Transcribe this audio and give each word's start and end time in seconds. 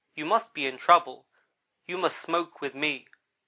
You 0.15 0.25
must 0.25 0.55
be 0.55 0.65
in 0.65 0.79
trouble. 0.79 1.27
You 1.85 1.99
must 1.99 2.17
smoke 2.19 2.59
with 2.59 2.73
me.' 2.73 3.07